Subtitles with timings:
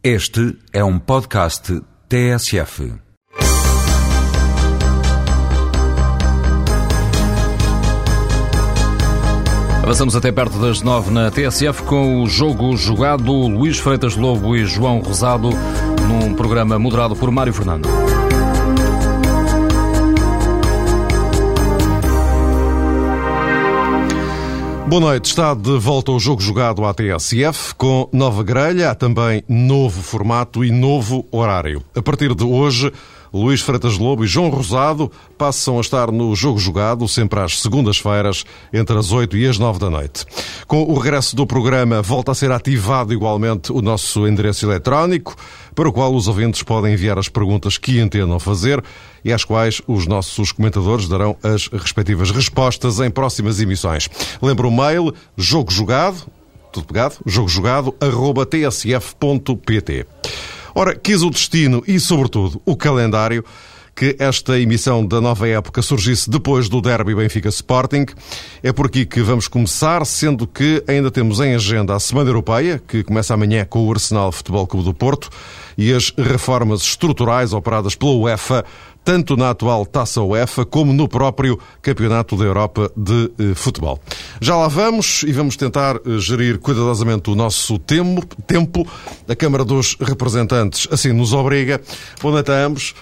[0.00, 2.92] Este é um podcast TSF.
[9.82, 14.64] Avançamos até perto das nove na TSF com o jogo jogado Luís Freitas Lobo e
[14.64, 15.50] João Rosado
[16.06, 17.88] num programa moderado por Mário Fernando.
[24.88, 29.44] Boa noite, está de volta o jogo jogado à TSF com nova grelha, há também
[29.46, 31.82] novo formato e novo horário.
[31.94, 32.90] A partir de hoje,
[33.30, 38.44] Luís Freitas Lobo e João Rosado passam a estar no jogo jogado, sempre às segundas-feiras,
[38.72, 40.24] entre as 8 e as 9 da noite.
[40.66, 45.36] Com o regresso do programa, volta a ser ativado igualmente o nosso endereço eletrónico,
[45.74, 48.82] para o qual os ouvintes podem enviar as perguntas que entendam fazer
[49.24, 54.08] e às quais os nossos comentadores darão as respectivas respostas em próximas emissões.
[54.40, 56.26] Lembro o mail jogo jogado,
[56.72, 60.06] tudo pegado, jogo jogado, arroba tsf.pt.
[60.74, 63.44] Ora, quis o destino e, sobretudo, o calendário
[63.98, 68.06] que esta emissão da nova época surgisse depois do Derby Benfica Sporting.
[68.62, 72.80] É por aqui que vamos começar, sendo que ainda temos em agenda a Semana Europeia,
[72.86, 75.28] que começa amanhã com o Arsenal Futebol Clube do Porto,
[75.76, 78.64] e as reformas estruturais operadas pela UEFA,
[79.08, 83.98] tanto na atual Taça UEFA como no próprio Campeonato da Europa de eh, Futebol.
[84.38, 88.86] Já lá vamos e vamos tentar eh, gerir cuidadosamente o nosso tempo.
[89.26, 91.80] A Câmara dos Representantes assim nos obriga.
[92.20, 92.94] Boa noite a ambos.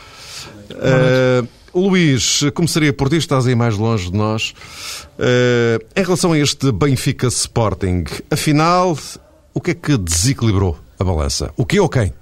[0.71, 4.55] Uh, Luís, começaria por ti, estás aí mais longe de nós.
[5.19, 8.97] Uh, em relação a este Benfica Sporting, afinal,
[9.53, 11.53] o que é que desequilibrou a balança?
[11.57, 12.13] O que ou quem?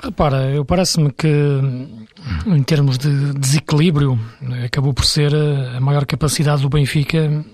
[0.00, 1.28] Repara, eu parece-me que
[2.46, 4.18] em termos de desequilíbrio
[4.64, 7.44] acabou por ser a maior capacidade do Benfica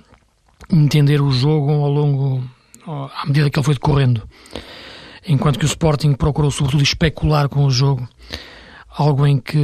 [0.71, 2.45] entender o jogo ao longo,
[2.87, 4.23] à medida que ele foi decorrendo.
[5.27, 8.07] Enquanto que o Sporting procurou sobretudo especular com o jogo,
[8.91, 9.59] algo em que,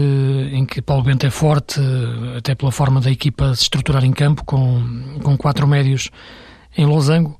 [0.50, 1.78] em que Paulo Bento é forte,
[2.36, 6.10] até pela forma da equipa se estruturar em campo, com, com quatro médios
[6.78, 7.38] em losango,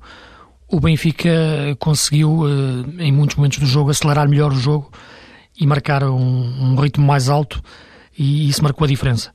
[0.67, 1.29] o Benfica
[1.79, 2.43] conseguiu,
[2.99, 4.91] em muitos momentos do jogo, acelerar melhor o jogo
[5.59, 7.61] e marcar um, um ritmo mais alto
[8.17, 9.31] e isso marcou a diferença.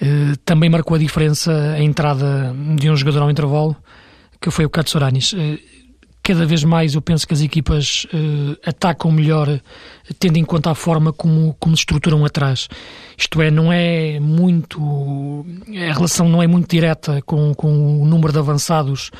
[0.00, 3.76] Uh, também marcou a diferença a entrada de um jogador ao intervalo,
[4.40, 5.32] que foi o Katsouranis.
[5.32, 5.58] Uh,
[6.22, 9.60] cada vez mais eu penso que as equipas uh, atacam melhor,
[10.18, 12.68] tendo em conta a forma como, como se estruturam atrás.
[13.16, 15.44] Isto é, não é muito.
[15.68, 19.10] A relação não é muito direta com, com o número de avançados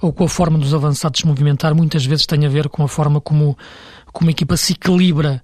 [0.00, 2.88] ou com a forma dos avançados se movimentar, muitas vezes tem a ver com a
[2.88, 3.56] forma como
[4.14, 5.42] como a equipa se equilibra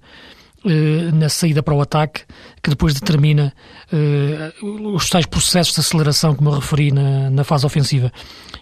[0.65, 2.21] uh, na saída para o ataque,
[2.63, 3.53] que depois determina
[3.91, 8.11] uh, os tais processos de aceleração que me referi na, na fase ofensiva.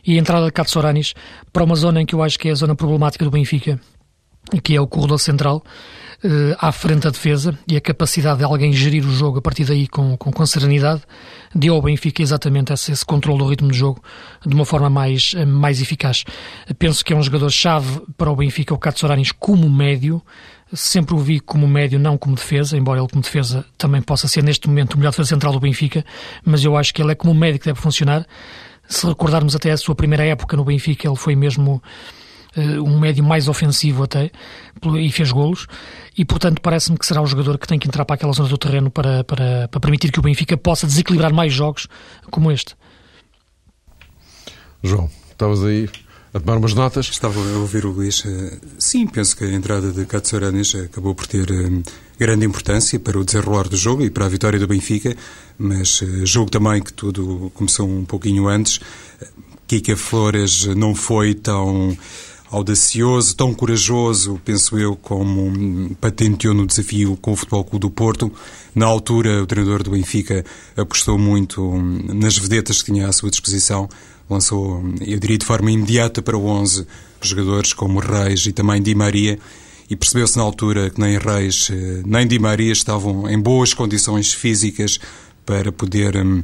[0.05, 1.13] E a entrada de Katsouranis
[1.53, 3.79] para uma zona em que eu acho que é a zona problemática do Benfica,
[4.63, 5.63] que é o corredor central,
[6.23, 9.65] uh, à frente da defesa, e a capacidade de alguém gerir o jogo a partir
[9.65, 11.03] daí com, com, com serenidade,
[11.53, 14.01] deu ao Benfica exatamente esse, esse controle do ritmo do jogo
[14.45, 16.23] de uma forma mais, mais eficaz.
[16.77, 20.21] Penso que é um jogador-chave para o Benfica, o Katsouranis, como médio,
[20.73, 24.43] sempre o vi como médio, não como defesa, embora ele como defesa também possa ser
[24.43, 26.05] neste momento o melhor defesa central do Benfica,
[26.45, 28.25] mas eu acho que ele é como médio que deve funcionar.
[28.87, 31.81] Se recordarmos até a sua primeira época no Benfica, ele foi mesmo
[32.57, 34.31] um médio mais ofensivo até,
[34.99, 35.67] e fez golos,
[36.17, 38.57] e portanto parece-me que será o jogador que tem que entrar para aquela zona do
[38.57, 41.87] terreno para, para, para permitir que o Benfica possa desequilibrar mais jogos
[42.29, 42.75] como este.
[44.83, 45.89] João, estavas aí
[46.33, 47.07] a tomar umas notas?
[47.07, 48.23] Estava a ouvir o Luís.
[48.77, 51.47] Sim, penso que a entrada de Katsouranis acabou por ter
[52.17, 55.15] grande importância para o desenrolar do jogo e para a vitória do Benfica,
[55.57, 58.79] mas jogo também que tudo começou um pouquinho antes.
[59.67, 61.95] Kika Flores não foi tão
[62.51, 68.31] audacioso, tão corajoso, penso eu, como patenteou no desafio com o Futebol Clube do Porto.
[68.73, 70.43] Na altura, o treinador do Benfica
[70.75, 71.61] apostou muito
[72.13, 73.87] nas vedetas que tinha à sua disposição.
[74.29, 76.85] Lançou, eu diria, de forma imediata para o 11
[77.21, 79.37] jogadores como Reis e também Di Maria.
[79.89, 81.69] E percebeu-se na altura que nem Reis
[82.05, 84.99] nem Di Maria estavam em boas condições físicas
[85.45, 86.43] para poder hum,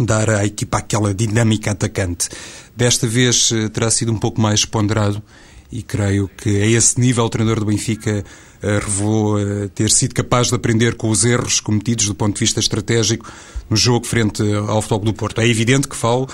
[0.00, 2.28] dar à equipa aquela dinâmica atacante.
[2.76, 5.22] Desta vez terá sido um pouco mais ponderado
[5.70, 8.24] e creio que a esse nível o treinador do Benfica
[8.62, 9.38] revelou
[9.74, 13.30] ter sido capaz de aprender com os erros cometidos do ponto de vista estratégico
[13.68, 15.40] no jogo frente ao Futebol do Porto.
[15.40, 16.28] É evidente que falo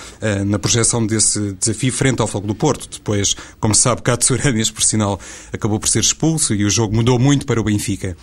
[0.46, 2.88] na projeção desse desafio frente ao Futebol do Porto.
[2.90, 5.18] Depois, como sabe, Katsuranias, por sinal,
[5.52, 8.16] acabou por ser expulso e o jogo mudou muito para o Benfica.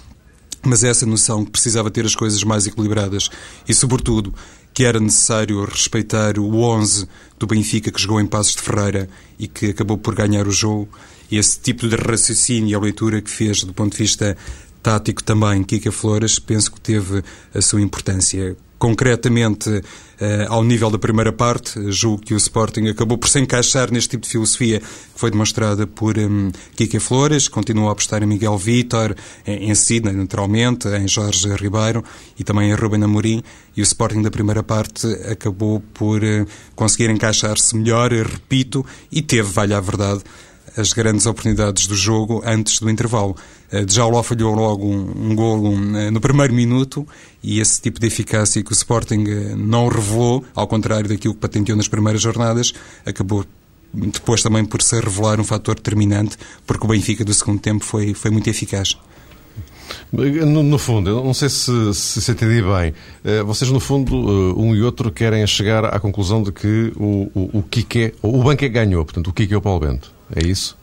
[0.61, 3.29] Mas essa noção que precisava ter as coisas mais equilibradas
[3.67, 4.33] e, sobretudo,
[4.75, 7.07] que era necessário respeitar o 11
[7.39, 10.89] do Benfica que jogou em Passos de Ferreira e que acabou por ganhar o jogo.
[11.31, 14.35] Esse tipo de raciocínio e a leitura que fez do ponto de vista
[14.83, 17.23] tático também Kika Flores, penso que teve
[17.53, 19.81] a sua importância concretamente
[20.19, 24.11] eh, ao nível da primeira parte, julgo que o Sporting acabou por se encaixar neste
[24.11, 28.57] tipo de filosofia que foi demonstrada por um, Kike Flores, continuou a apostar em Miguel
[28.57, 32.03] Vítor, em, em Sidney, naturalmente, em Jorge Ribeiro
[32.37, 33.43] e também em Ruben Amorim,
[33.75, 39.49] e o Sporting da primeira parte acabou por uh, conseguir encaixar-se melhor, repito, e teve,
[39.51, 40.21] vale a verdade,
[40.77, 43.35] as grandes oportunidades do jogo antes do intervalo.
[43.71, 47.07] Eh, Djaló falhou logo um, um golo eh, no primeiro minuto
[47.43, 51.39] e esse tipo de eficácia que o Sporting eh, não revelou, ao contrário daquilo que
[51.39, 52.73] patenteou nas primeiras jornadas,
[53.05, 53.45] acabou
[53.93, 58.13] depois também por se revelar um fator determinante, porque o Benfica do segundo tempo foi,
[58.13, 58.97] foi muito eficaz.
[60.11, 62.93] No, no, fundo, eu não sei se, se, se entendi bem,
[63.45, 64.13] vocês no fundo,
[64.59, 68.65] um e outro, querem chegar à conclusão de que o, o, o Kike, o banco
[68.65, 70.11] é ganhou, portanto, o Kike é o Paulo Bento.
[70.35, 70.77] É isso?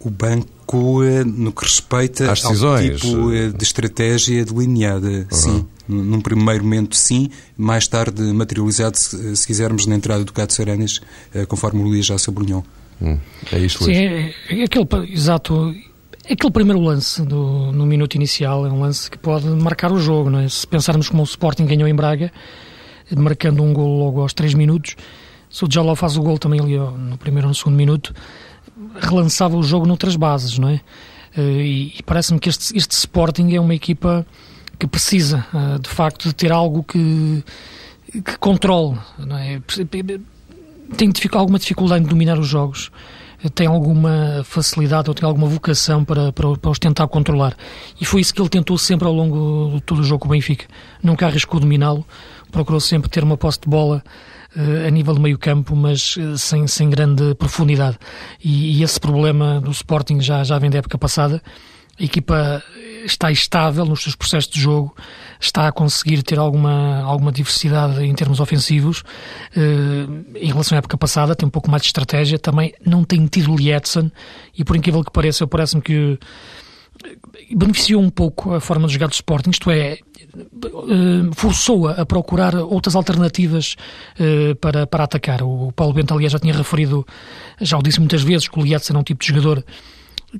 [0.00, 3.02] O banco, eh, no que respeita Às decisões.
[3.02, 5.26] ao tipo de estratégia delineada, uhum.
[5.30, 5.66] sim.
[5.88, 7.30] Num primeiro momento, sim.
[7.56, 11.00] Mais tarde, materializado, se, se quisermos, na entrada do Cato Saranas,
[11.34, 12.64] eh, conforme o Luís já sublinhou.
[13.02, 13.18] Hum.
[13.50, 13.96] É isto, Luís?
[13.96, 15.74] Sim, é, é aquele, exato.
[16.30, 20.30] Aquele primeiro lance do, no minuto inicial é um lance que pode marcar o jogo,
[20.30, 20.48] não é?
[20.48, 22.30] Se pensarmos como o Sporting ganhou em Braga,
[23.16, 24.94] marcando um gol logo aos 3 minutos,
[25.48, 28.14] se o Jaló faz o gol também ali no primeiro ou no segundo minuto,
[28.98, 30.80] relançava o jogo noutras bases, não é?
[31.36, 34.26] Eh, e, e parece-me que este, este Sporting é uma equipa
[34.78, 37.44] que precisa, eh, de facto, de ter algo que,
[38.12, 39.60] que controle, não é?
[40.96, 42.90] Tem alguma dificuldade em dominar os jogos,
[43.44, 47.56] eh, tem alguma facilidade ou tem alguma vocação para, para, para, os tentar controlar.
[48.00, 50.32] E foi isso que ele tentou sempre ao longo de todo o jogo com o
[50.32, 50.66] Benfica.
[51.02, 52.04] Nunca arriscou dominá-lo,
[52.50, 54.02] procurou sempre ter uma posse de bola
[54.86, 57.98] a nível do meio campo, mas uh, sem, sem grande profundidade.
[58.42, 61.42] E, e, esse problema do Sporting já, já vem da época passada.
[61.98, 62.62] A equipa
[63.04, 64.96] está estável nos seus processos de jogo,
[65.38, 69.02] está a conseguir ter alguma, alguma diversidade em termos ofensivos.
[69.56, 72.38] Uh, em relação à época passada, tem um pouco mais de estratégia.
[72.38, 74.10] Também não tem tido Lietzen
[74.56, 76.18] e, por incrível que pareça, parece-me que
[77.54, 79.98] beneficiou um pouco a forma de jogar do Sporting, isto é, eh,
[81.34, 83.76] forçou-a a procurar outras alternativas
[84.18, 85.42] eh, para, para atacar.
[85.42, 87.06] O Paulo Bento, aliás, já tinha referido,
[87.60, 89.64] já o disse muitas vezes, que o Lietzen é um tipo de jogador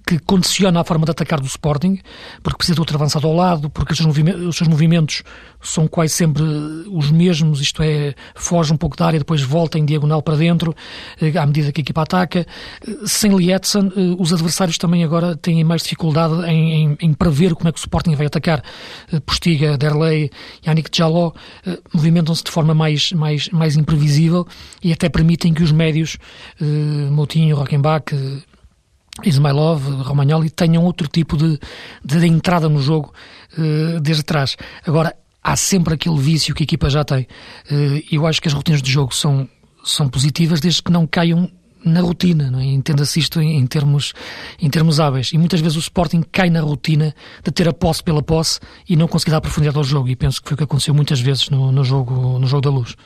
[0.07, 1.99] que condiciona a forma de atacar do Sporting,
[2.43, 5.23] porque precisa de outro avançado ao lado, porque os seus, os seus movimentos
[5.61, 9.85] são quase sempre os mesmos, isto é, foge um pouco da área, depois volta em
[9.85, 10.75] diagonal para dentro,
[11.21, 12.47] eh, à medida que a equipa ataca.
[13.05, 17.69] Sem Lietzen, eh, os adversários também agora têm mais dificuldade em, em, em prever como
[17.69, 18.63] é que o Sporting vai atacar.
[19.13, 20.31] Eh, Postiga, Derlei,
[20.67, 21.33] Yannick Jaló
[21.93, 24.47] movimentam-se de forma mais, mais, mais imprevisível
[24.83, 26.17] e até permitem que os médios,
[27.11, 28.05] Moutinho, Rockenbach,
[29.25, 31.59] Ismailov, Romagnoli tenham outro tipo de,
[32.05, 33.13] de entrada no jogo
[33.59, 34.57] uh, desde trás.
[34.87, 37.27] Agora, há sempre aquele vício que a equipa já tem.
[37.71, 39.49] Uh, eu acho que as rotinas de jogo são,
[39.85, 41.51] são positivas desde que não caiam
[41.85, 42.65] na rotina, é?
[42.65, 44.13] entenda-se isto em, em, termos,
[44.61, 45.33] em termos hábeis.
[45.33, 48.97] E muitas vezes o Sporting cai na rotina de ter a posse pela posse e
[48.97, 50.09] não conseguir dar profundidade ao jogo.
[50.09, 52.71] E penso que foi o que aconteceu muitas vezes no, no, jogo, no jogo da
[52.71, 52.97] luz.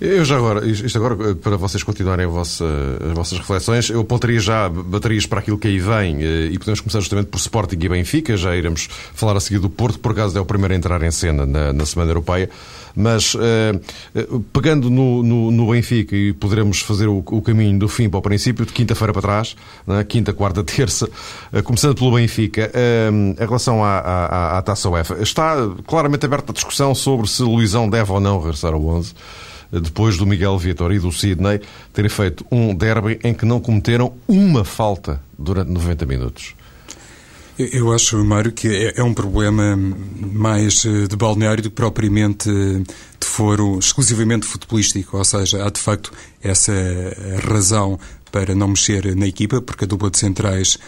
[0.00, 2.64] Eu já agora, isto agora, para vocês continuarem vossa,
[3.06, 6.80] as vossas reflexões, eu apontaria já baterias para aquilo que aí vem eh, e podemos
[6.80, 10.36] começar justamente por Sporting e Benfica, já iremos falar a seguir do Porto, por acaso
[10.38, 12.48] é o primeiro a entrar em cena na, na Semana Europeia,
[12.96, 13.78] mas eh,
[14.14, 18.18] eh, pegando no, no, no, Benfica e poderemos fazer o, o, caminho do fim para
[18.18, 19.54] o princípio, de quinta-feira para trás,
[19.86, 21.08] né, quinta, quarta, terça,
[21.64, 22.72] começando pelo Benfica,
[23.12, 25.56] em relação à, à, à Taça UEFA, está
[25.86, 29.14] claramente aberta a discussão sobre se Luizão deve ou não regressar ao 11
[29.72, 31.60] depois do Miguel Vitor e do Sidney
[31.92, 36.54] terem feito um derby em que não cometeram uma falta durante 90 minutos.
[37.58, 39.76] Eu acho, Mário, que é, é um problema
[40.32, 45.78] mais eh, de balneário do que propriamente de foro exclusivamente futebolístico, ou seja, há de
[45.78, 46.10] facto
[46.42, 46.72] essa
[47.46, 47.98] razão
[48.32, 50.78] para não mexer na equipa, porque a dupla de centrais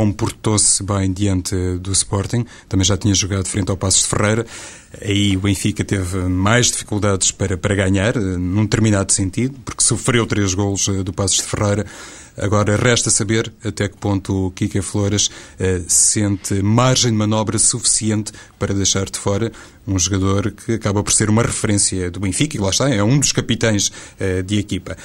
[0.00, 4.46] comportou-se bem diante do Sporting, também já tinha jogado frente ao Passos de Ferreira,
[4.98, 10.54] aí o Benfica teve mais dificuldades para, para ganhar, num determinado sentido, porque sofreu três
[10.54, 11.84] golos eh, do Passos de Ferreira,
[12.36, 18.32] Agora, resta saber até que ponto o Kika Flores eh, sente margem de manobra suficiente
[18.58, 19.52] para deixar de fora
[19.86, 23.18] um jogador que acaba por ser uma referência do Benfica, e lá está, é um
[23.18, 24.96] dos capitães eh, de equipa.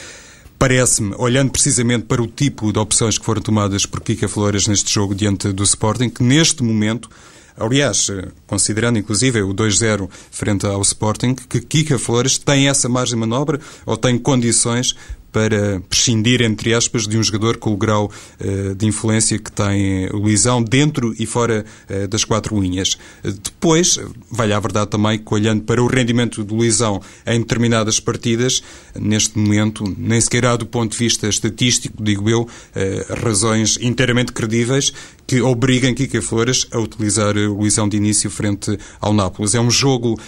[0.58, 4.94] Parece-me, olhando precisamente para o tipo de opções que foram tomadas por Kika Flores neste
[4.94, 7.10] jogo diante do Sporting, que neste momento
[7.58, 8.12] Aliás,
[8.46, 13.62] considerando inclusive o 2-0 frente ao Sporting, que Kika Flores tem essa margem de manobra
[13.86, 14.94] ou tem condições
[15.36, 20.08] para prescindir, entre aspas, de um jogador com o grau uh, de influência que tem
[20.08, 22.98] o Luizão dentro e fora uh, das quatro linhas.
[23.22, 24.00] Depois,
[24.32, 28.64] vale a verdade também que, olhando para o rendimento do Luizão em determinadas partidas,
[28.98, 34.32] neste momento, nem sequer há do ponto de vista estatístico, digo eu, uh, razões inteiramente
[34.32, 34.94] credíveis
[35.28, 39.56] que obriguem Kika Flores a utilizar o Luizão de início frente ao Nápoles.
[39.56, 40.20] É um jogo,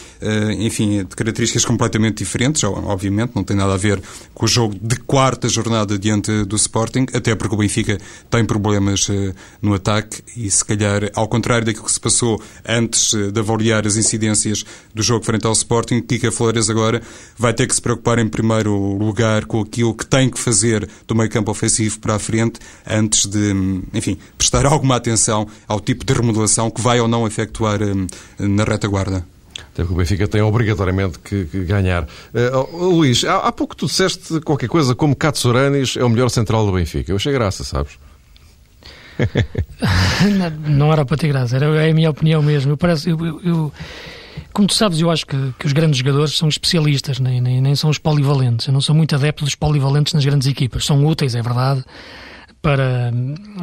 [0.59, 4.01] enfim, de características completamente diferentes, obviamente, não tem nada a ver
[4.33, 7.97] com o jogo de quarta jornada diante do Sporting, até porque o Benfica
[8.29, 13.13] tem problemas uh, no ataque e, se calhar, ao contrário daquilo que se passou antes
[13.13, 14.63] uh, de avaliar as incidências
[14.93, 17.01] do jogo frente ao Sporting, Kika Flores agora
[17.37, 21.15] vai ter que se preocupar em primeiro lugar com aquilo que tem que fazer do
[21.15, 23.53] meio campo ofensivo para a frente antes de,
[23.93, 28.07] enfim, prestar alguma atenção ao tipo de remodelação que vai ou não efetuar um,
[28.39, 29.25] na retaguarda.
[29.57, 32.03] Até porque o Benfica tem obrigatoriamente que, que ganhar.
[32.03, 36.65] Uh, Luís, há, há, pouco tu disseste qualquer coisa como Katsuranis é o melhor central
[36.65, 37.11] do Benfica.
[37.11, 37.93] Eu achei graça, sabes?
[40.37, 42.73] não, não, era para ter graça, era, é a minha opinião mesmo.
[42.73, 43.73] Eu, parece, eu, eu, eu
[44.53, 47.75] como tu sabes, eu acho que, que os grandes jogadores são especialistas, nem, nem, nem,
[47.75, 48.67] são os polivalentes.
[48.67, 50.85] Eu não sou muito adepto dos polivalentes nas grandes equipas.
[50.85, 51.83] São úteis, é verdade,
[52.61, 53.11] para,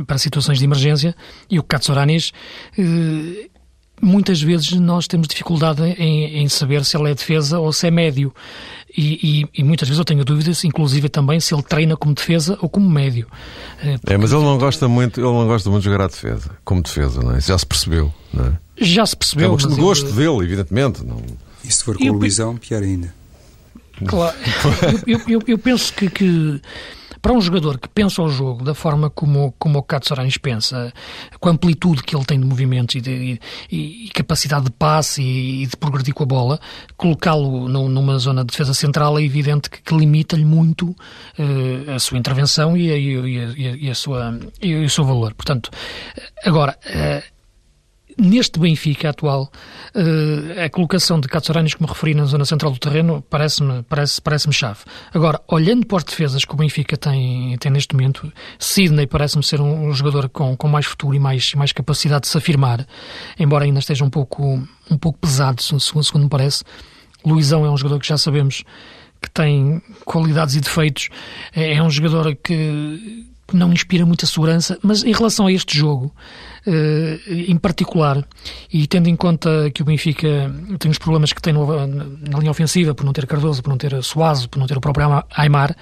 [0.07, 1.15] para situações de emergência.
[1.51, 2.33] E o Katsouranis
[2.79, 3.49] eh,
[4.01, 7.91] muitas vezes nós temos dificuldade em, em, saber se ele é defesa ou se é
[7.91, 8.35] médio.
[8.97, 12.57] E, e, e, muitas vezes eu tenho dúvidas, inclusive também, se ele treina como defesa
[12.61, 13.27] ou como médio.
[14.01, 14.13] Porque...
[14.13, 16.81] É, mas ele não gosta muito, ele não gosta muito de jogar a defesa, como
[16.81, 17.41] defesa, não é?
[17.41, 18.53] já se percebeu, não é?
[18.77, 19.47] Já se percebeu.
[19.47, 20.15] É um gosto ele...
[20.15, 21.05] dele, evidentemente.
[21.05, 21.21] Não...
[21.65, 23.13] E se for com o Luizão, pior ainda.
[24.07, 24.37] Claro.
[25.07, 26.61] eu, eu, eu, penso que, que
[27.25, 30.93] para um jogador que pensa o jogo da forma como, como o Katsouranis pensa,
[31.41, 33.41] com a amplitude que ele tem de movimentos e, de,
[33.73, 36.61] e, e capacidade de passe e, e, de progredir com a bola,
[36.99, 42.19] colocá-lo numa zona de defesa central é evidente que, que limita-lhe muito uh, a sua
[42.19, 45.33] intervenção e, a, a, a sua, e, o seu valor.
[45.33, 45.71] Portanto,
[46.45, 47.34] agora, uh,
[48.17, 49.51] Neste Benfica atual,
[49.95, 54.53] uh, a colocação de Catsuranis, como referi na zona central do terreno, parece-me parece, parece
[54.53, 54.81] chave.
[55.13, 59.61] Agora, olhando para as defesas que o Benfica tem, tem neste momento, Sidney parece-me ser
[59.61, 62.87] um, jogador com, com mais futuro e mais, mais capacidade de se afirmar,
[63.39, 66.63] embora ainda esteja um pouco, um pouco pesado, segundo, segundo me parece.
[67.25, 68.63] Luizão é um jogador que já sabemos
[69.21, 71.09] que tem qualidades e defeitos,
[71.55, 76.15] é, é um jogador que não inspira muita segurança, mas em relação a este jogo,
[76.54, 76.54] eh,
[77.27, 78.27] em particular,
[78.73, 82.95] e tendo em conta que o Benfica tem os problemas que tem na linha ofensiva,
[82.95, 85.77] por não ter Cardoso, por não ter Suazo, por não ter o próprio Aymar,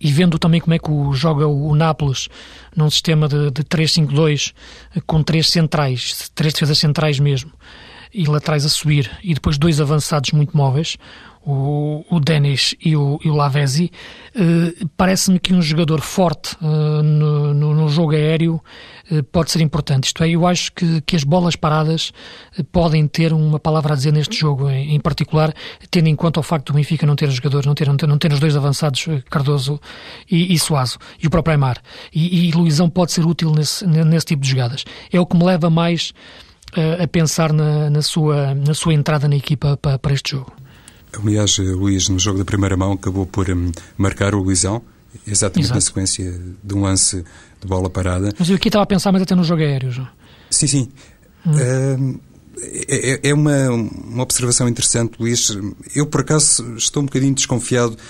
[0.00, 2.28] e vendo também como é que o, joga o, Nápoles
[2.74, 4.52] num sistema de, de 3-5-2
[5.06, 7.50] com três centrais, três defesas centrais mesmo,
[8.12, 10.96] e laterais a subir, e depois dois avançados muito móveis,
[11.46, 13.92] o, o Denis e o, e o Lavezzi,
[14.34, 18.60] eh, parece-me que um jogador forte eh, no, no, no, jogo aéreo
[19.08, 20.06] eh, pode ser importante.
[20.06, 22.12] Isto é, eu acho que, que as bolas paradas
[22.72, 25.54] podem ter uma palavra a dizer neste jogo, em, em, particular,
[25.88, 28.18] tendo em conta o facto do Benfica não ter jogadores, não ter, não ter, não
[28.18, 29.80] ter os dois avançados, Cardoso
[30.28, 31.80] e, e Suazo, e o próprio Aymar.
[32.12, 34.84] E, e Luizão pode ser útil nesse, nesse tipo de jogadas.
[35.12, 36.12] É o que me leva mais
[36.76, 40.65] uh, a pensar na, na, sua, na sua entrada na equipa para, para este jogo.
[41.22, 44.82] Aliás, Luís, no jogo da primeira mão, acabou por um, marcar o Luizão,
[45.26, 45.74] exatamente Exato.
[45.74, 47.24] na sequência de um lance
[47.60, 48.32] de bola parada.
[48.38, 50.08] Mas eu aqui estava a pensar mais até no jogo aéreo, João.
[50.50, 50.88] Sim, sim.
[51.46, 51.52] Hum.
[51.52, 52.20] Uh,
[52.58, 55.56] é, é uma, uma observação interessante, Luís.
[55.94, 58.00] Eu, por acaso, estou um bocadinho desconfiado eh,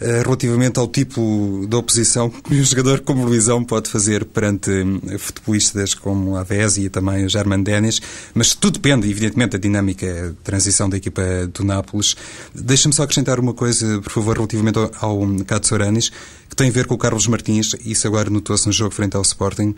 [0.00, 5.94] relativamente ao tipo de oposição que um jogador como Luizão pode fazer perante hum, futebolistas
[5.94, 8.00] como a Vese e também o German Dennis,
[8.34, 11.22] mas tudo depende, evidentemente, da dinâmica transição da equipa
[11.52, 12.16] do Nápoles.
[12.54, 16.10] Deixa-me só acrescentar uma coisa, por favor, relativamente ao, ao Katsouranis,
[16.48, 19.22] que tem a ver com o Carlos Martins, isso agora notou-se no jogo frente ao
[19.22, 19.74] Sporting,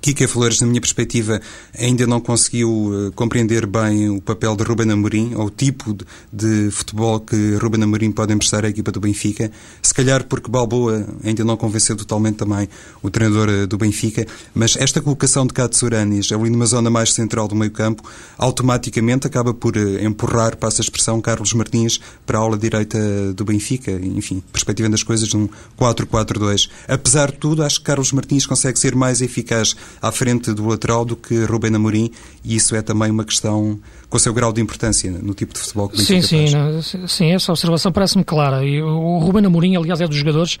[0.00, 1.40] Kika Flores, na minha perspectiva,
[1.78, 5.96] ainda não conseguiu uh, compreender bem o papel de Ruben Amorim, ou o tipo
[6.32, 9.50] de, futebol que Ruben Amorim pode emprestar à equipa do Benfica.
[9.82, 12.68] Se calhar porque Balboa ainda não convenceu totalmente também
[13.02, 17.48] o treinador uh, do Benfica, mas esta colocação de Katsuranis ali numa zona mais central
[17.48, 18.02] do meio campo,
[18.36, 22.98] automaticamente acaba por uh, empurrar, passa a expressão, Carlos Martins para a aula direita
[23.32, 26.68] do Benfica, enfim, perspectivando as coisas num 4-4-2.
[26.86, 31.04] Apesar de tudo, acho que Carlos Martins consegue ser mais eficaz à frente do lateral
[31.04, 32.10] do que Rubén Amorim
[32.44, 35.60] e isso é também uma questão com o seu grau de importância no tipo de
[35.60, 38.64] futebol que Sim, sim, não, sim, essa observação parece-me clara.
[38.64, 40.58] E o Rubén Amorim, aliás, é dos jogadores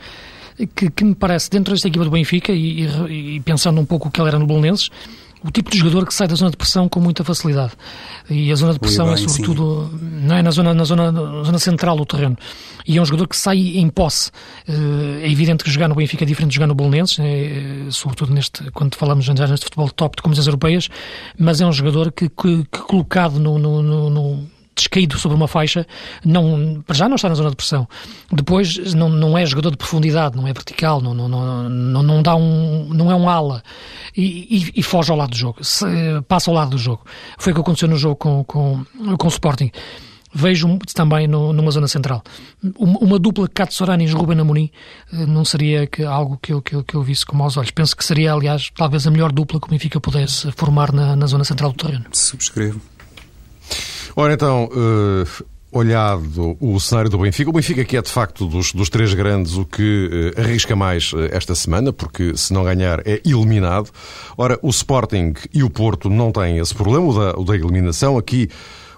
[0.74, 4.08] que, que, me parece, dentro desta equipa do Benfica, e, e, e, pensando um pouco
[4.08, 4.90] o que ele era no Bolonenses,
[5.44, 7.72] o tipo de jogador que sai da zona de pressão com muita facilidade.
[8.28, 11.42] E a zona de pressão bem, é sobretudo não é na zona, na, zona, na
[11.44, 12.36] zona central do terreno.
[12.86, 14.30] E é um jogador que sai em posse.
[14.66, 18.32] Eh, é evidente que jogar no Benfica é diferente de jogar no Bolonenses, é, sobretudo
[18.32, 20.88] neste, quando falamos já neste futebol top de competições europeias,
[21.38, 25.86] mas é um jogador que, que, que colocado no, no, no descaído sobre uma faixa,
[26.24, 27.86] não, já não está na zona de pressão.
[28.32, 32.34] Depois não, não é jogador de profundidade, não é vertical, não, não, não, não, dá
[32.34, 33.62] um, não é um ala
[34.16, 35.84] e, e, e foge ao lado do jogo, se,
[36.26, 37.04] passa ao lado do jogo.
[37.38, 38.84] Foi o que aconteceu no jogo com, com,
[39.16, 39.70] com o Sporting
[40.32, 42.22] vejo também no, numa zona central.
[42.76, 44.70] Uma, dupla Cato Sorani e Ruben Amorim
[45.12, 47.70] eh, não seria que, algo que eu, que, eu, que eu visse com maus olhos.
[47.70, 51.26] Penso que seria, aliás, talvez a melhor dupla que o Benfica pudesse formar na, na
[51.26, 52.04] zona central do terreno.
[52.12, 52.80] Subscrevo.
[54.20, 58.72] Ora então, uh, olhado o cenário do Benfica, o Benfica que é de facto dos,
[58.72, 62.98] dos três grandes o que uh, arrisca mais uh, esta semana, porque se não ganhar
[63.06, 63.90] é eliminado.
[64.36, 68.18] Ora, o Sporting e o Porto não têm esse problema, o da, o da eliminação.
[68.18, 68.48] Aqui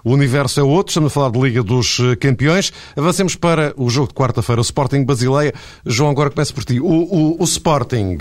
[0.03, 2.73] o universo é outro, estamos a falar de Liga dos Campeões.
[2.97, 5.53] Avancemos para o jogo de quarta-feira, o Sporting Basileia.
[5.85, 6.79] João, agora começo por ti.
[6.79, 8.17] O, o, o Sporting.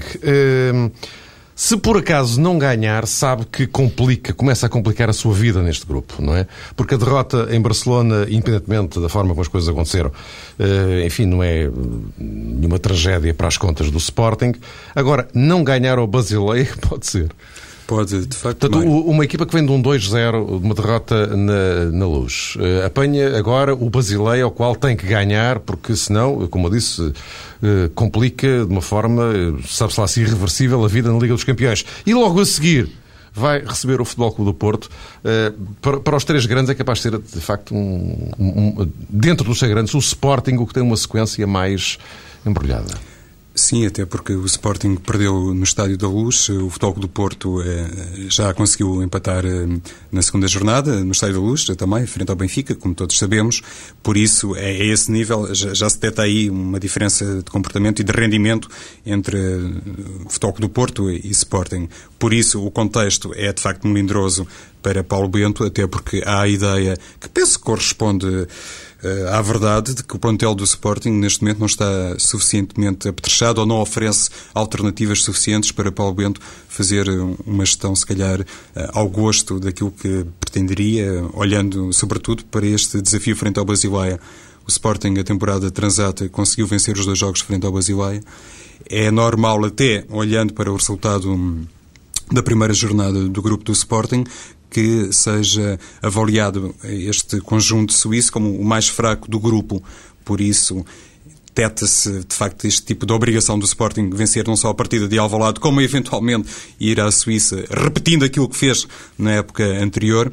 [1.62, 5.84] Se por acaso não ganhar, sabe que complica, começa a complicar a sua vida neste
[5.84, 6.46] grupo, não é?
[6.74, 10.10] Porque a derrota em Barcelona, independentemente da forma como as coisas aconteceram,
[10.58, 11.70] eh, enfim, não é
[12.16, 14.54] nenhuma tragédia para as contas do Sporting.
[14.94, 17.30] Agora, não ganhar ao Basileia pode ser.
[17.90, 18.70] Pode, de facto.
[18.70, 22.86] Portanto, uma equipa que vem de um 2-0, de uma derrota na, na luz, uh,
[22.86, 27.90] apanha agora o Basileia, ao qual tem que ganhar, porque senão, como eu disse, uh,
[27.92, 29.24] complica de uma forma,
[29.66, 31.84] sabe-se lá se irreversível, a vida na Liga dos Campeões.
[32.06, 32.88] E logo a seguir
[33.34, 34.88] vai receber o Futebol Clube do Porto.
[35.80, 39.72] Para, os três grandes é capaz de ser, de facto, um, um, dentro dos três
[39.72, 41.98] grandes, o Sporting, o que tem uma sequência mais
[42.46, 43.09] embrulhada.
[43.52, 48.28] Sim, até porque o Sporting perdeu no Estádio da Luz, o Futebol do Porto eh,
[48.28, 49.66] já conseguiu empatar eh,
[50.10, 53.60] na segunda jornada, no Estádio da Luz também, frente ao Benfica, como todos sabemos,
[54.04, 58.00] por isso é, é esse nível, já, já se detecta aí uma diferença de comportamento
[58.00, 58.68] e de rendimento
[59.04, 59.36] entre
[60.24, 61.88] o Futebol do Porto e Sporting.
[62.20, 64.46] Por isso o contexto é de facto melindroso
[64.82, 68.46] para Paulo Bento, até porque há a ideia que penso que corresponde eh,
[69.32, 71.84] à verdade de que o plantel do Sporting neste momento não está
[72.18, 77.08] suficientemente apetrechado ou não oferece alternativas suficientes para Paulo Bento fazer
[77.46, 83.34] uma gestão, se calhar, eh, ao gosto daquilo que pretenderia, olhando sobretudo para este desafio
[83.34, 84.20] frente ao Basileia.
[84.66, 88.22] O Sporting, a temporada transata, conseguiu vencer os dois jogos frente ao Basileia.
[88.88, 91.64] É normal, até olhando para o resultado hum,
[92.32, 94.24] da primeira jornada do grupo do Sporting,
[94.70, 99.82] que seja avaliado este conjunto suíço como o mais fraco do grupo.
[100.24, 100.84] Por isso,
[101.54, 105.18] teta-se, de facto, este tipo de obrigação do Sporting vencer não só a partida de
[105.18, 108.86] Alvalade, como eventualmente ir à Suíça, repetindo aquilo que fez
[109.18, 110.32] na época anterior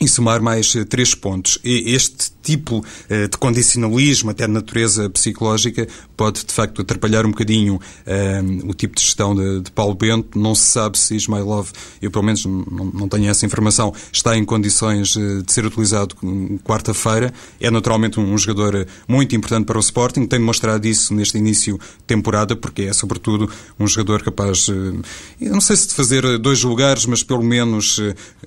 [0.00, 1.58] e somar mais três pontos.
[1.64, 7.80] Este tipo eh, de condicionalismo, até de natureza psicológica, pode de facto atrapalhar um bocadinho
[8.06, 10.38] eh, o tipo de gestão de, de, Paulo Bento.
[10.38, 14.44] Não se sabe se Ismailov, eu pelo menos não, não tenho essa informação, está em
[14.44, 16.16] condições de ser utilizado
[16.64, 17.32] quarta-feira.
[17.60, 21.78] É naturalmente um, um jogador muito importante para o Sporting, tem demonstrado isso neste início
[21.78, 26.62] de temporada, porque é sobretudo um jogador capaz, eu não sei se de fazer dois
[26.62, 28.00] lugares, mas pelo menos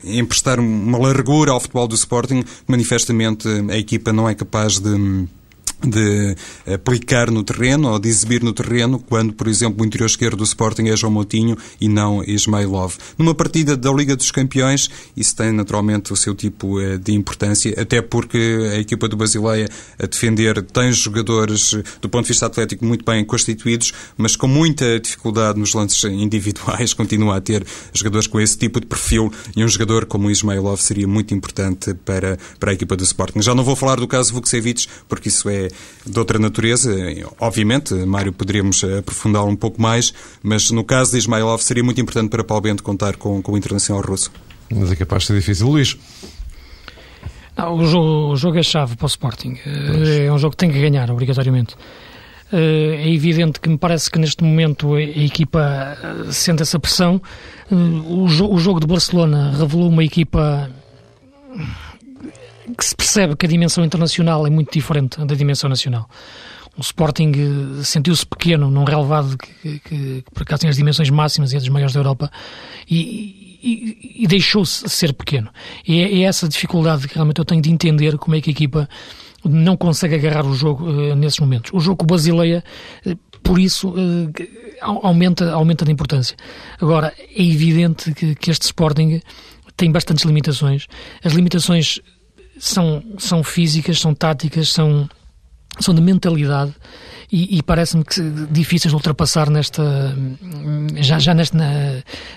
[0.03, 5.27] emprestar uma largura ao futebol do Sporting, manifestamente a equipa não é capaz de
[5.85, 6.35] de
[6.73, 10.43] aplicar no terreno ou de exibir no terreno, quando, por exemplo, o interior esquerdo do
[10.43, 12.95] Sporting é João Moutinho e não Ismailov.
[13.17, 17.73] Numa partida da Liga dos Campeões, isso tem naturalmente o seu tipo eh, de importância,
[17.79, 22.85] até porque a equipa do Basileia a defender tem jogadores, do ponto de vista atlético,
[22.85, 28.39] muito bem constituídos, mas com muita dificuldade nos lances individuais, continua a ter jogadores com
[28.39, 32.71] esse tipo de perfil e um jogador como o Ismailov seria muito importante para, para
[32.71, 33.41] a equipa do Sporting.
[33.41, 35.68] Já não vou falar do caso Vukcevic, porque isso é
[36.05, 36.91] de outra natureza.
[37.39, 42.29] Obviamente, Mário, poderíamos aprofundá-lo um pouco mais, mas no caso de Ismailov seria muito importante
[42.29, 44.31] para Paulo Bento contar com, com o Internacional Russo.
[44.69, 45.67] Mas é capaz de ser difícil.
[45.67, 45.97] Luís?
[47.57, 49.57] Não, o, jogo, o jogo é chave para o Sporting.
[49.63, 50.09] Pois.
[50.09, 51.75] É um jogo que tem que ganhar, obrigatoriamente.
[52.51, 57.21] Eh, é evidente que me parece que neste momento a equipa eh, sente essa pressão.
[57.71, 58.27] Eh, o
[58.57, 60.69] jogo de Barcelona revelou uma equipa
[62.77, 66.09] que se percebe que a dimensão internacional é muito diferente da dimensão nacional.
[66.77, 71.09] O Sporting eh, sentiu-se pequeno num relevado que, que, que, por acaso tem as dimensões
[71.09, 72.31] máximas e é dos maiores da Europa
[72.89, 75.49] e, e, e deixou-se ser pequeno.
[75.85, 78.53] E é, é, essa dificuldade que realmente eu tenho de entender como é que a
[78.53, 78.87] equipa
[79.43, 81.71] não consegue agarrar o jogo uh, nesses momentos.
[81.73, 82.63] O jogo Basileia,
[83.05, 84.31] uh, por isso, uh,
[84.81, 86.35] aumenta, aumenta de importância.
[86.79, 89.21] Agora, é evidente que, que este Sporting
[89.75, 90.87] tem bastantes limitações.
[91.23, 91.99] As limitações
[92.59, 95.09] são, são físicas, são táticas, são,
[95.79, 96.73] são de mentalidade
[97.31, 100.15] e, e parece-me que difíceis de ultrapassar nesta
[100.97, 101.57] já, já nesta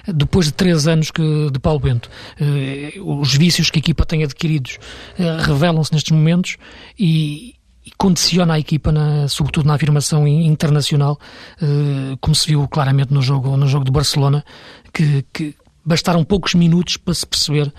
[0.07, 2.11] depois de três anos que, de Paulo Bento.
[2.39, 4.79] Eh, os vícios que a equipa tem adquiridos
[5.19, 6.59] eh, revelam-se nestes momentos
[6.99, 7.55] e,
[7.85, 11.19] e condiciona a equipa, na, sobretudo na afirmação internacional,
[11.61, 14.45] eh, como se viu claramente no jogo, no jogo de Barcelona,
[14.93, 15.55] que, que
[15.85, 17.73] bastaram poucos minutos para se perceber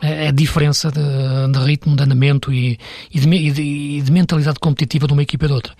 [0.00, 2.78] a, diferença de, de, ritmo, de andamento e,
[3.12, 5.74] e, de, e, de, e, de, mentalidade competitiva de uma equipa e de outra.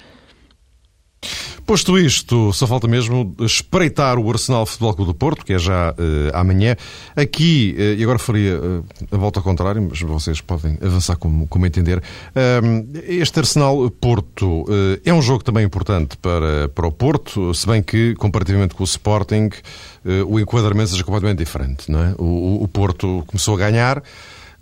[1.66, 5.90] Posto isto, só falta mesmo espreitar o Arsenal Futebol Clube do Porto, que é já
[5.90, 5.94] uh,
[6.32, 6.76] amanhã.
[7.16, 11.48] Aqui, uh, e agora faria uh, a volta ao contrário, mas vocês podem avançar como,
[11.48, 12.00] como entender.
[13.08, 14.64] este Arsenal Porto
[15.04, 18.86] é um jogo também importante para, para o Porto, se bem que, comparativamente com o
[18.86, 19.50] Sporting,
[20.28, 21.90] o enquadramento seja completamente diferente.
[21.90, 22.14] Não é?
[22.16, 24.02] o, o Porto começou a ganhar.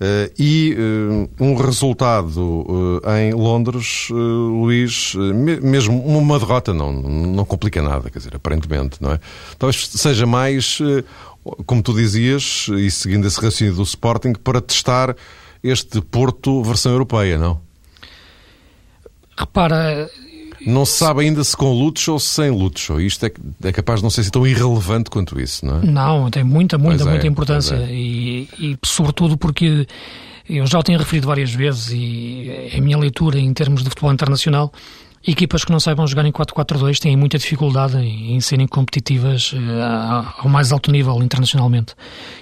[0.04, 7.42] Uh, e uh, um resultado uh, em Londres, Luís, me, mesmo uma derrota não, não
[7.46, 9.20] complica nada, quer dizer, aparentemente, não é?
[9.58, 10.78] Talvez seja mais,
[11.64, 15.16] como tu dizias, e seguindo esse raciocínio do Sporting, para testar
[15.62, 17.58] este Porto versão europeia, não?
[19.38, 20.10] Repara,
[20.66, 22.88] não se sabe ainda se com lutos ou sem lutos.
[22.90, 25.84] Ou isto é, é capaz de não ser tão irrelevante quanto isso, não é?
[25.84, 27.74] Não, tem muita, muita, muita é, importância.
[27.74, 27.92] É.
[27.92, 29.86] E, e, sobretudo porque
[30.48, 33.88] eu já o tenho referido várias vezes e é a minha leitura em termos de
[33.88, 34.72] futebol internacional
[35.26, 39.58] equipas que não saibam jogar em 4-4-2 têm muita dificuldade em, em serem competitivas uh,
[40.38, 41.94] ao mais alto nível internacionalmente.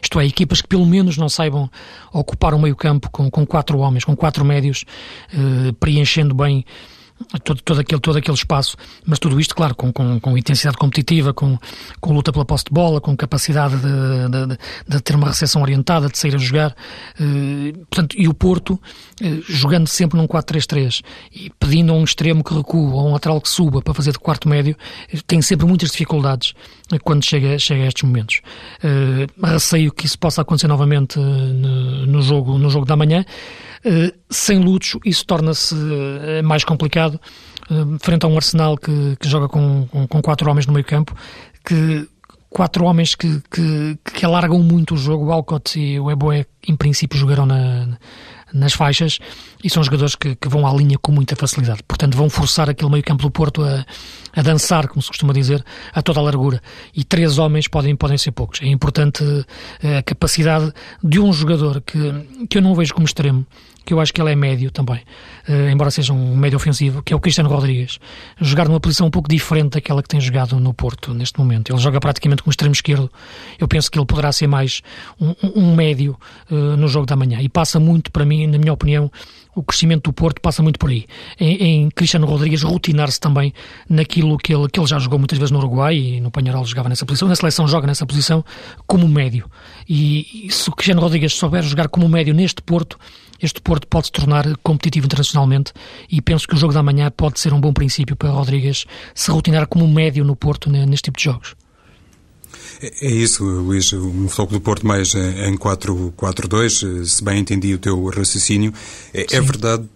[0.02, 1.70] Isto é, equipas que pelo menos não saibam
[2.12, 4.84] ocupar o meio campo com, com quatro homens, com quatro médios,
[5.32, 6.64] uh, preenchendo bem
[7.44, 11.32] todo, todo, aquele, todo aquele espaço, mas tudo isto, claro, com, com, com intensidade competitiva,
[11.32, 11.58] com,
[12.00, 14.58] com luta pela posse de bola, com capacidade de, de,
[14.88, 16.74] de ter uma recepção orientada, de sair a jogar.
[17.20, 18.80] Eh, portanto, e o Porto,
[19.20, 23.40] eh, jogando sempre num 4-3-3 e pedindo a um extremo que recua ou um lateral
[23.40, 24.76] que suba para fazer de quarto médio,
[25.12, 26.54] eh, tem sempre muitas dificuldades
[27.04, 28.42] quando chega, chega a estes momentos.
[29.42, 33.24] receio que isso possa acontecer novamente no, no jogo, no jogo da manhã.
[33.84, 37.20] Eh, sem Lutos, isso torna-se eh, mais complicado,
[37.70, 40.84] eh, frente a um Arsenal que, que joga com, com, com, quatro homens no meio
[40.84, 41.14] campo,
[41.64, 42.08] que
[42.48, 45.26] quatro homens que, que, que alargam muito o jogo.
[45.26, 47.98] O Alcott e o Eboé, em princípio, jogaram na,
[48.52, 49.18] nas faixas
[49.62, 51.82] e são jogadores que, que, vão à linha com muita facilidade.
[51.86, 53.84] Portanto, vão forçar aquele meio campo do Porto a,
[54.34, 56.60] a dançar, como se costuma dizer, a toda a largura.
[56.94, 58.60] E três homens podem, podem ser poucos.
[58.62, 59.22] É importante
[59.98, 60.72] a capacidade
[61.02, 63.46] de um jogador que, que eu não vejo como extremo,
[63.84, 65.00] que eu acho que ele é médio também,
[65.48, 67.98] uh, embora seja um médio ofensivo, que é o Cristiano Rodrigues.
[68.40, 71.72] Jogar numa posição um pouco diferente daquela que tem jogado no Porto neste momento.
[71.72, 73.10] Ele joga praticamente como extremo esquerdo.
[73.58, 74.82] Eu penso que ele poderá ser mais
[75.20, 76.16] um, um médio
[76.50, 77.40] uh, no jogo da manhã.
[77.40, 79.10] E passa muito, para mim, na minha opinião,
[79.54, 81.06] o crescimento do Porto passa muito por aí.
[81.38, 83.52] Em, em Cristiano Rodrigues rotinar-se também
[83.88, 86.88] naquilo que ele, que ele já jogou muitas vezes no Uruguai e no Panharol jogava
[86.88, 88.44] nessa posição, na seleção joga nessa posição
[88.86, 89.50] como médio.
[89.88, 92.98] E, e se o Cristiano Rodrigues souber jogar como médio neste Porto,
[93.40, 95.72] este Porto pode se tornar competitivo internacionalmente
[96.08, 99.30] e penso que o jogo da manhã pode ser um bom princípio para Rodrigues se
[99.30, 101.61] rotinar como médio no Porto neste tipo de jogos.
[102.82, 107.78] É, é isso, Luís, um foco do Porto mais em 4-4-2, se bem entendi o
[107.78, 108.72] teu raciocínio.
[109.14, 109.88] É, é verdade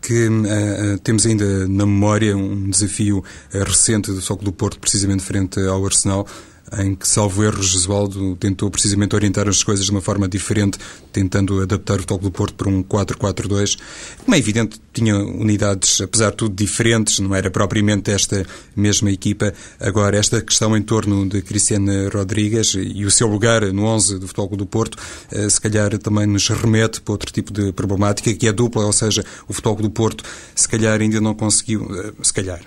[0.00, 5.22] que uh, temos ainda na memória um desafio uh, recente do Foco do Porto, precisamente
[5.22, 6.26] frente ao Arsenal,
[6.78, 10.78] em que, salvo erro, Jesualdo tentou precisamente orientar as coisas de uma forma diferente,
[11.12, 13.78] tentando adaptar o toque do Porto para um 4-4-2.
[14.24, 19.52] Como é evidente, tinha unidades, apesar de tudo, diferentes, não era propriamente esta mesma equipa.
[19.80, 24.26] Agora, esta questão em torno de Cristiano Rodrigues e o seu lugar no 11 do
[24.26, 24.98] Futebol do Porto,
[25.30, 28.92] eh, se calhar também nos remete para outro tipo de problemática, que é dupla, ou
[28.92, 32.60] seja, o Futebol do Porto, se calhar ainda não conseguiu, eh, se calhar,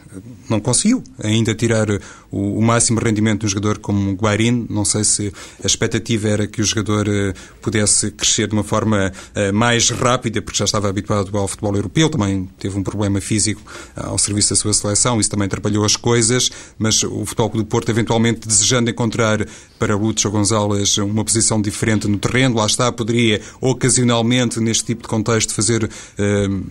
[0.49, 1.87] não conseguiu ainda tirar
[2.31, 4.67] o, máximo rendimento um jogador como como Guarin.
[4.69, 9.11] Não sei se a expectativa era que o jogador eh, pudesse crescer de uma forma
[9.33, 13.61] eh, mais rápida, porque já estava habituado ao futebol europeu, também teve um problema físico
[13.95, 17.65] eh, ao serviço da sua seleção, isso também atrapalhou as coisas, mas o Futebol do
[17.65, 19.45] Porto, eventualmente desejando encontrar
[19.79, 25.07] para Lúcio Gonzalez uma posição diferente no terreno, lá está, poderia ocasionalmente, neste tipo de
[25.07, 25.85] contexto, fazer.
[25.85, 26.65] Uh,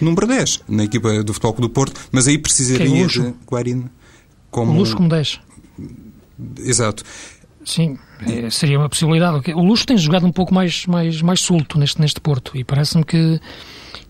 [0.00, 3.84] número 10 na equipa do Futebol do Porto, mas aí precisaria de Guarin
[4.50, 4.72] como...
[4.72, 5.40] Luxo como 10.
[6.58, 7.02] Exato.
[7.64, 9.52] Sim, é, seria uma possibilidade.
[9.52, 13.04] O Luxo tem jogado um pouco mais, mais, mais solto neste, neste Porto e parece-me
[13.04, 13.40] que,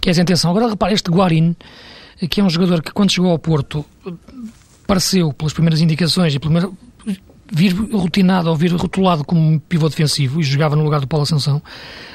[0.00, 0.50] que é essa a intenção.
[0.50, 1.56] Agora, repare, este Guarin,
[2.28, 3.84] que é um jogador que quando chegou ao Porto
[4.86, 6.76] pareceu, pelas primeiras indicações e pelo
[7.52, 11.60] vir rotinado ou vir rotulado como pivô defensivo e jogava no lugar do Paulo Ascensão,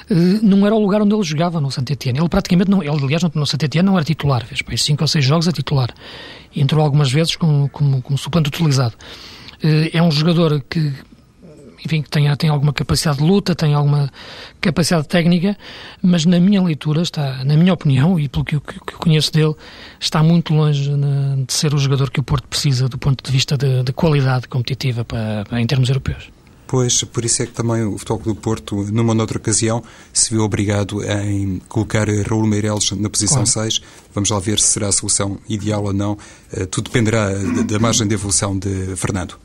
[0.09, 2.19] eh, não era o lugar onde ele jogava no Saint Etienne.
[2.19, 5.07] Ele praticamente, não, ele, aliás, no Saint Etienne não era titular, fez para 5 ou
[5.07, 5.93] 6 jogos a titular.
[6.55, 8.95] Entrou algumas vezes como, como, como suplente utilizado.
[9.65, 10.93] Eh, é um jogador que
[11.85, 14.11] enfim, que tenha, tem alguma capacidade de luta, tem alguma
[14.59, 15.55] capacidade técnica,
[16.01, 19.31] mas na minha leitura, está, na minha opinião, e pelo que eu, que eu conheço
[19.31, 19.53] dele,
[19.99, 23.31] está muito longe na, de ser o jogador que o Porto precisa do ponto de
[23.31, 26.31] vista de, de qualidade competitiva para, para, em termos europeus.
[26.67, 30.41] Pois, por isso é que também o Futebol do Porto, numa outra ocasião, se viu
[30.41, 33.69] obrigado em colocar Raul Meireles na posição claro.
[33.69, 33.81] 6.
[34.15, 36.17] Vamos lá ver se será a solução ideal ou não.
[36.51, 37.29] Eh, tudo dependerá
[37.67, 39.44] da margem de evolução de Fernando.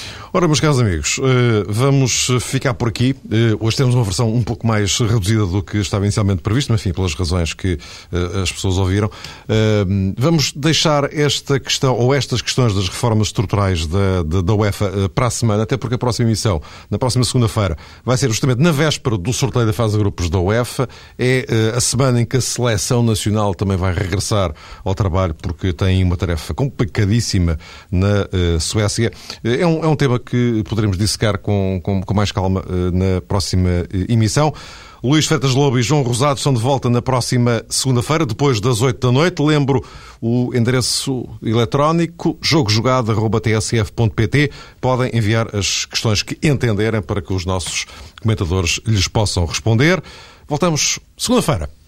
[0.33, 3.13] Ora, meus caros amigos, eh, vamos ficar por aqui.
[3.29, 6.79] Eh, hoje temos uma versão um pouco mais reduzida do que estava inicialmente previsto, mas
[6.79, 7.77] enfim, pelas razões que
[8.13, 9.11] eh, as pessoas ouviram.
[10.17, 15.29] Vamos deixar esta questão, ou estas questões das reformas estruturais da, da, UEFA para a
[15.29, 19.33] semana, até porque a próxima emissão, na próxima segunda-feira, vai ser justamente na véspera do
[19.33, 20.87] sorteio da fase de grupos da UEFA.
[21.19, 24.53] É a semana em que a seleção nacional também vai regressar
[24.85, 27.59] ao trabalho, porque tem uma tarefa complicadíssima
[27.91, 28.27] na
[28.59, 29.11] Suécia.
[29.43, 33.21] É um, é um tema que poderemos dissecar com, com, com mais calma uh, na
[33.21, 34.53] próxima uh, emissão.
[35.03, 39.07] Luís Fetas Lobo e João Rosado estão de volta na próxima segunda-feira, depois das 8
[39.07, 39.41] da noite.
[39.41, 39.83] Lembro
[40.21, 44.51] o endereço eletrónico jogojogado.tsf.pt.
[44.79, 47.87] Podem enviar as questões que entenderem para que os nossos
[48.21, 50.03] comentadores lhes possam responder.
[50.47, 51.80] Voltamos segunda-feira.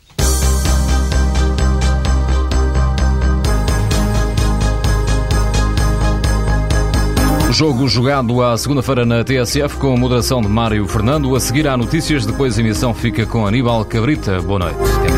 [7.53, 11.35] Jogo jogado à segunda-feira na TSF com a moderação de Mário Fernando.
[11.35, 14.41] A seguir há notícias, depois a emissão fica com Aníbal Cabrita.
[14.41, 15.12] Boa noite.